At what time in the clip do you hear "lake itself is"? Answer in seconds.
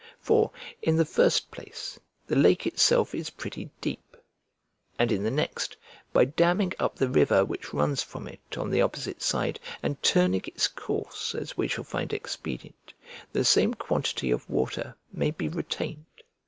2.35-3.29